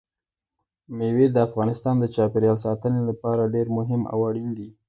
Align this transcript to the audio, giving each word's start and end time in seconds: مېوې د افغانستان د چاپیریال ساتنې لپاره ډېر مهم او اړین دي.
مېوې 0.97 1.25
د 1.31 1.37
افغانستان 1.47 1.95
د 1.99 2.05
چاپیریال 2.15 2.57
ساتنې 2.65 3.01
لپاره 3.09 3.51
ډېر 3.55 3.67
مهم 3.77 4.01
او 4.11 4.19
اړین 4.29 4.49
دي. 4.57 4.69